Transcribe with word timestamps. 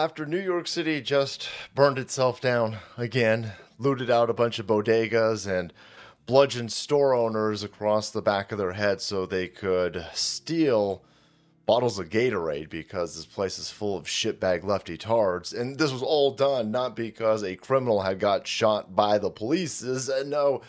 after 0.00 0.24
New 0.24 0.40
York 0.40 0.66
City 0.66 1.02
just 1.02 1.50
burned 1.74 1.98
itself 1.98 2.40
down 2.40 2.78
again, 2.96 3.52
looted 3.78 4.08
out 4.10 4.30
a 4.30 4.32
bunch 4.32 4.58
of 4.58 4.66
bodegas 4.66 5.46
and 5.46 5.74
bludgeoned 6.24 6.72
store 6.72 7.12
owners 7.12 7.62
across 7.62 8.08
the 8.08 8.22
back 8.22 8.50
of 8.50 8.56
their 8.56 8.72
head 8.72 9.02
so 9.02 9.26
they 9.26 9.46
could 9.46 10.06
steal 10.14 11.04
bottles 11.66 11.98
of 11.98 12.08
Gatorade 12.08 12.70
because 12.70 13.14
this 13.14 13.26
place 13.26 13.58
is 13.58 13.70
full 13.70 13.94
of 13.94 14.06
shitbag 14.06 14.64
lefty 14.64 14.96
tards. 14.96 15.52
And 15.52 15.78
this 15.78 15.92
was 15.92 16.02
all 16.02 16.30
done 16.30 16.70
not 16.70 16.96
because 16.96 17.42
a 17.42 17.54
criminal 17.54 18.00
had 18.00 18.18
got 18.18 18.46
shot 18.46 18.96
by 18.96 19.18
the 19.18 19.28
police. 19.28 19.84
Uh, 19.84 20.22
no, 20.26 20.62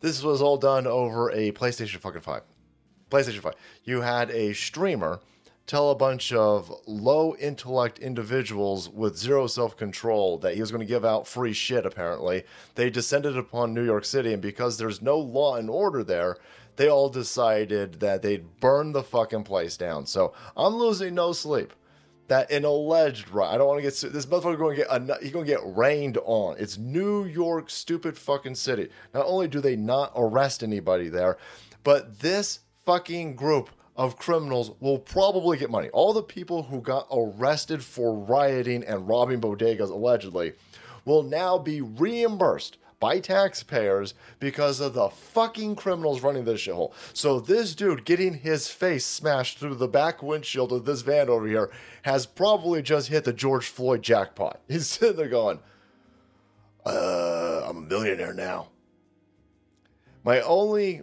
this 0.00 0.22
was 0.22 0.40
all 0.40 0.56
done 0.56 0.86
over 0.86 1.30
a 1.30 1.52
PlayStation 1.52 1.98
fucking 1.98 2.22
5. 2.22 2.40
PlayStation 3.10 3.40
5. 3.40 3.52
You 3.84 4.00
had 4.00 4.30
a 4.30 4.54
streamer 4.54 5.20
tell 5.68 5.90
a 5.90 5.94
bunch 5.94 6.32
of 6.32 6.72
low 6.86 7.36
intellect 7.36 7.98
individuals 7.98 8.88
with 8.88 9.16
zero 9.16 9.46
self 9.46 9.76
control 9.76 10.38
that 10.38 10.54
he 10.54 10.60
was 10.60 10.72
going 10.72 10.80
to 10.80 10.86
give 10.86 11.04
out 11.04 11.28
free 11.28 11.52
shit, 11.52 11.86
apparently. 11.86 12.42
They 12.74 12.90
descended 12.90 13.36
upon 13.36 13.74
New 13.74 13.84
York 13.84 14.04
City, 14.04 14.32
and 14.32 14.42
because 14.42 14.78
there's 14.78 15.02
no 15.02 15.18
law 15.18 15.56
and 15.56 15.70
order 15.70 16.02
there, 16.02 16.38
they 16.76 16.88
all 16.88 17.10
decided 17.10 18.00
that 18.00 18.22
they'd 18.22 18.60
burn 18.60 18.92
the 18.92 19.02
fucking 19.02 19.44
place 19.44 19.76
down. 19.76 20.06
So 20.06 20.32
I'm 20.56 20.74
losing 20.74 21.14
no 21.14 21.32
sleep. 21.32 21.72
That 22.28 22.50
an 22.50 22.66
alleged 22.66 23.30
right, 23.30 23.54
I 23.54 23.56
don't 23.56 23.68
want 23.68 23.78
to 23.78 23.82
get 23.82 24.12
this 24.12 24.26
motherfucker 24.26 24.58
going 24.58 24.76
to 24.76 24.84
get 24.84 25.22
he's 25.22 25.32
going 25.32 25.46
to 25.46 25.50
get 25.50 25.60
rained 25.64 26.18
on. 26.24 26.56
It's 26.58 26.76
New 26.76 27.24
York, 27.24 27.70
stupid 27.70 28.18
fucking 28.18 28.54
city. 28.54 28.90
Not 29.14 29.24
only 29.26 29.48
do 29.48 29.60
they 29.60 29.76
not 29.76 30.12
arrest 30.14 30.62
anybody 30.62 31.08
there, 31.08 31.38
but 31.84 32.18
this 32.20 32.60
fucking 32.84 33.34
group 33.34 33.70
of 33.98 34.16
criminals 34.16 34.70
will 34.78 34.98
probably 34.98 35.58
get 35.58 35.70
money. 35.70 35.88
All 35.90 36.12
the 36.12 36.22
people 36.22 36.62
who 36.62 36.80
got 36.80 37.08
arrested 37.12 37.82
for 37.82 38.14
rioting 38.16 38.84
and 38.84 39.08
robbing 39.08 39.40
bodegas 39.40 39.90
allegedly 39.90 40.52
will 41.04 41.24
now 41.24 41.58
be 41.58 41.80
reimbursed 41.80 42.78
by 43.00 43.18
taxpayers 43.18 44.14
because 44.38 44.80
of 44.80 44.94
the 44.94 45.08
fucking 45.08 45.74
criminals 45.74 46.22
running 46.22 46.44
this 46.44 46.60
shithole. 46.60 46.92
So 47.12 47.40
this 47.40 47.74
dude 47.74 48.04
getting 48.04 48.34
his 48.34 48.68
face 48.68 49.04
smashed 49.04 49.58
through 49.58 49.76
the 49.76 49.88
back 49.88 50.22
windshield 50.22 50.72
of 50.72 50.84
this 50.84 51.02
van 51.02 51.28
over 51.28 51.46
here 51.46 51.70
has 52.02 52.24
probably 52.24 52.82
just 52.82 53.08
hit 53.08 53.24
the 53.24 53.32
George 53.32 53.66
Floyd 53.66 54.02
jackpot. 54.02 54.60
He's 54.68 54.86
sitting 54.86 55.16
there 55.16 55.28
going, 55.28 55.58
uh, 56.86 57.62
I'm 57.68 57.76
a 57.76 57.80
millionaire 57.80 58.34
now. 58.34 58.68
My 60.24 60.40
only 60.40 61.02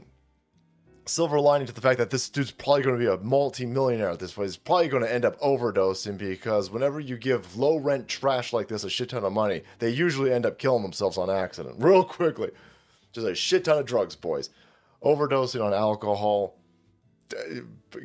silver 1.06 1.40
lining 1.40 1.68
to 1.68 1.74
the 1.74 1.82
fact 1.82 2.00
that 2.00 2.10
this 2.10 2.30
dude's 2.30 2.52
probably 2.52 2.84
going 2.84 3.00
to 3.00 3.06
be 3.06 3.12
a 3.12 3.18
multi-millionaire 3.18 4.10
at 4.10 4.20
this 4.20 4.34
point. 4.34 4.48
He's 4.48 4.58
probably 4.58 4.88
going 4.88 5.04
to 5.04 5.14
end 5.14 5.26
up 5.26 5.40
overdosing 5.40 6.18
because 6.18 6.72
whenever 6.72 7.00
you 7.00 7.18
give 7.18 7.56
low 7.56 7.78
rent 7.78 8.08
trash 8.08 8.54
like 8.54 8.68
this 8.68 8.84
a 8.84 8.90
shit 8.90 9.10
ton 9.10 9.24
of 9.24 9.34
money, 9.34 9.62
they 9.80 9.90
usually 9.90 10.32
end 10.32 10.46
up 10.46 10.58
killing 10.58 10.84
themselves 10.84 11.18
on 11.18 11.30
accident 11.30 11.76
real 11.80 12.04
quickly. 12.04 12.52
Just 13.14 13.28
a 13.28 13.36
shit 13.36 13.66
ton 13.66 13.78
of 13.78 13.86
drugs, 13.86 14.16
boys. 14.16 14.50
Overdosing 15.04 15.64
on 15.64 15.74
alcohol. 15.74 16.56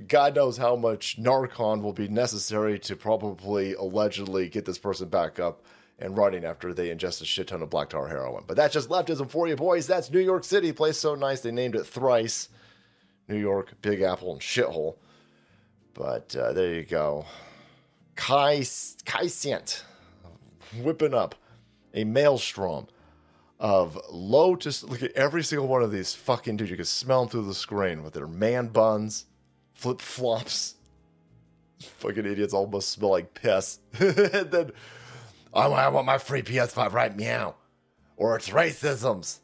God 0.06 0.34
knows 0.34 0.56
how 0.56 0.76
much 0.76 1.20
Narcan 1.20 1.82
will 1.82 1.92
be 1.92 2.08
necessary 2.08 2.78
to 2.80 2.96
probably 2.96 3.74
allegedly 3.74 4.48
get 4.48 4.64
this 4.64 4.78
person 4.78 5.08
back 5.08 5.38
up 5.38 5.62
and 5.98 6.16
running 6.16 6.44
after 6.44 6.72
they 6.72 6.88
ingest 6.88 7.20
a 7.20 7.26
shit 7.26 7.48
ton 7.48 7.62
of 7.62 7.70
black 7.70 7.90
tar 7.90 8.08
heroin. 8.08 8.44
But 8.46 8.56
that's 8.56 8.72
just 8.74 8.88
leftism 8.88 9.30
for 9.30 9.46
you, 9.48 9.56
boys. 9.56 9.86
That's 9.86 10.10
New 10.10 10.20
York 10.20 10.44
City. 10.44 10.72
Place 10.72 10.96
so 10.96 11.14
nice 11.14 11.40
they 11.40 11.50
named 11.50 11.74
it 11.74 11.84
thrice. 11.86 12.48
New 13.30 13.38
York, 13.38 13.74
Big 13.80 14.02
Apple, 14.02 14.32
and 14.32 14.40
shithole. 14.40 14.96
But 15.94 16.34
uh, 16.36 16.52
there 16.52 16.74
you 16.74 16.84
go. 16.84 17.26
Kai, 18.16 18.58
Kai 19.04 19.24
Cenat 19.24 19.82
whipping 20.82 21.14
up 21.14 21.34
a 21.94 22.04
maelstrom 22.04 22.86
of 23.58 23.98
low 24.10 24.56
to 24.56 24.86
look 24.86 25.02
at 25.02 25.12
every 25.12 25.42
single 25.42 25.68
one 25.68 25.82
of 25.82 25.92
these 25.92 26.14
fucking 26.14 26.56
dudes. 26.56 26.70
You 26.70 26.76
can 26.76 26.86
smell 26.86 27.20
them 27.20 27.28
through 27.30 27.46
the 27.46 27.54
screen 27.54 28.02
with 28.02 28.14
their 28.14 28.26
man 28.26 28.68
buns, 28.68 29.26
flip 29.74 30.00
flops. 30.00 30.76
Fucking 31.80 32.26
idiots 32.26 32.52
almost 32.52 32.90
smell 32.90 33.10
like 33.10 33.34
piss. 33.34 33.78
and 33.98 34.10
then 34.50 34.72
I 35.52 35.88
want 35.88 36.06
my 36.06 36.18
free 36.18 36.42
PS5 36.42 36.92
right 36.92 37.14
meow. 37.16 37.54
Or 38.16 38.36
it's 38.36 38.50
racisms. 38.50 39.38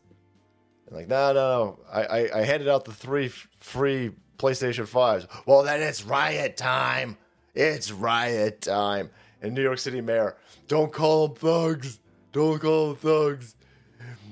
And 0.87 0.97
like, 0.97 1.09
no, 1.09 1.33
no, 1.33 1.35
no. 1.35 1.79
I, 1.93 2.03
I, 2.03 2.41
I 2.41 2.43
handed 2.45 2.69
out 2.69 2.85
the 2.85 2.93
three 2.93 3.29
free 3.29 4.13
PlayStation 4.39 4.87
5s. 4.87 5.27
Well, 5.47 5.63
then 5.63 5.83
it's 5.83 6.05
riot 6.05 6.57
time. 6.57 7.17
It's 7.55 7.91
riot 7.91 8.63
time. 8.63 9.11
And 9.43 9.55
New 9.55 9.63
York 9.63 9.79
City 9.79 10.01
mayor, 10.01 10.37
don't 10.69 10.93
call 10.93 11.29
them 11.29 11.37
thugs. 11.37 11.99
Don't 12.33 12.61
call 12.61 12.89
them 12.89 12.97
thugs. 12.97 13.55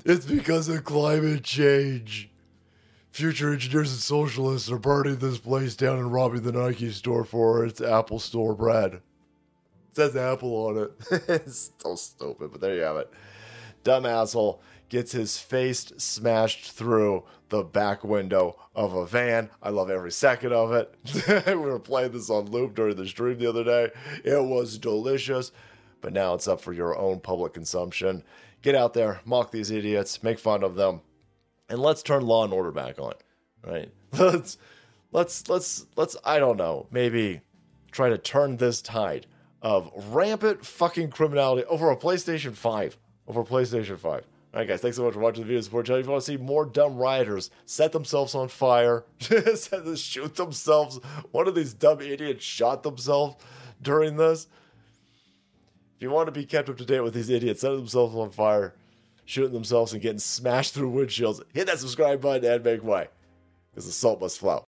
It's 0.05 0.27
because 0.27 0.69
of 0.69 0.85
climate 0.85 1.45
change. 1.45 2.31
Future 3.11 3.53
engineers 3.53 3.93
and 3.93 4.01
socialists 4.01 4.71
are 4.71 4.79
burning 4.79 5.17
this 5.17 5.39
place 5.39 5.77
down 5.77 5.99
and 5.99 6.13
robbing 6.13 6.43
the 6.43 6.53
Nike 6.53 6.91
store 6.91 7.25
for 7.25 7.65
its 7.65 7.81
Apple 7.81 8.19
Store 8.19 8.55
bread. 8.55 8.95
It 8.95 9.03
says 9.93 10.17
Apple 10.17 10.53
on 10.67 10.79
it. 10.79 10.93
it's 11.29 11.71
so 11.79 11.95
stupid, 11.95 12.51
but 12.51 12.61
there 12.61 12.75
you 12.75 12.83
have 12.83 12.97
it. 12.97 13.11
Dumb 13.85 14.07
asshole 14.07 14.61
gets 14.89 15.13
his 15.13 15.39
face 15.39 15.93
smashed 15.97 16.73
through 16.73 17.25
the 17.51 17.63
back 17.63 18.03
window 18.03 18.57
of 18.75 18.95
a 18.95 19.07
van. 19.07 19.51
I 19.63 19.71
love 19.71 19.91
every 19.91 20.11
second 20.11 20.53
of 20.53 20.73
it. 20.73 20.95
we 21.47 21.55
were 21.55 21.79
playing 21.79 22.13
this 22.13 22.31
on 22.31 22.51
loop 22.51 22.75
during 22.75 22.97
the 22.97 23.07
stream 23.07 23.39
the 23.39 23.49
other 23.49 23.65
day. 23.65 23.91
It 24.25 24.43
was 24.43 24.79
delicious, 24.79 25.53
but 26.01 26.13
now 26.13 26.35
it's 26.35 26.49
up 26.49 26.61
for 26.61 26.73
your 26.73 26.99
own 26.99 27.21
public 27.21 27.53
consumption. 27.53 28.25
Get 28.63 28.75
out 28.75 28.95
there, 28.95 29.21
mock 29.25 29.51
these 29.51 29.71
idiots, 29.71 30.23
make 30.23 30.39
fun 30.39 30.65
of 30.65 30.75
them, 30.75 31.03
and 31.69 31.79
let's 31.81 32.03
turn 32.03 32.27
law 32.27 32.45
and 32.45 32.53
order 32.53 32.73
back 32.73 32.99
on. 32.99 33.15
Right? 33.67 33.91
Let's 34.13 34.59
let's 35.11 35.49
let's 35.49 35.87
let's 35.97 36.17
I 36.23 36.39
don't 36.39 36.59
know, 36.59 36.87
maybe 36.91 37.41
try 37.91 38.11
to 38.11 38.19
turn 38.19 38.59
this 38.59 38.83
tide 38.83 39.27
of 39.63 39.91
rampant 40.15 40.67
fucking 40.67 41.11
criminality 41.11 41.65
over 41.65 41.91
a 41.91 41.97
PlayStation 41.97 42.55
5. 42.55 42.99
A 43.27 43.33
PlayStation 43.33 43.99
5. 43.99 44.05
All 44.55 44.61
right, 44.61 44.69
guys, 44.69 44.81
thanks 44.81 44.97
so 44.97 45.05
much 45.05 45.15
for 45.15 45.21
watching 45.21 45.43
the 45.43 45.49
video. 45.49 45.61
Support 45.63 45.87
channel. 45.87 45.99
If 45.99 46.07
you 46.07 46.13
want 46.13 46.25
to 46.25 46.31
see 46.31 46.37
more 46.37 46.65
dumb 46.65 46.97
rioters 46.97 47.51
set 47.67 47.91
themselves 47.91 48.35
on 48.37 48.49
fire, 48.49 49.05
shoot 49.19 50.37
themselves, 50.37 51.01
one 51.33 51.49
of 51.49 51.57
these 51.57 51.75
dumb 51.75 52.01
idiots 52.01 52.45
shot 52.45 52.85
themselves 52.85 53.37
during 53.83 54.17
this. 54.17 54.47
If 55.97 56.03
you 56.03 56.11
want 56.11 56.29
to 56.29 56.33
be 56.33 56.45
kept 56.45 56.69
up 56.69 56.77
to 56.77 56.85
date 56.85 57.01
with 57.01 57.15
these 57.15 57.31
idiots 57.31 57.63
setting 57.63 57.79
themselves 57.79 58.15
on 58.15 58.31
fire, 58.31 58.75
shooting 59.25 59.53
themselves, 59.53 59.93
and 59.93 60.03
getting 60.03 60.19
smashed 60.19 60.75
through 60.75 60.93
windshields, 60.93 61.43
hit 61.53 61.67
that 61.67 61.81
subscribe 61.81 62.21
button 62.21 62.49
and 62.49 62.65
make 62.65 62.85
way, 62.85 63.09
because 63.71 63.87
the 63.87 63.93
salt 63.93 64.21
must 64.21 64.39
flow. 64.39 64.64